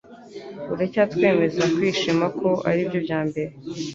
[0.73, 3.51] uracyatwemeza kwishima ko ari byo byambere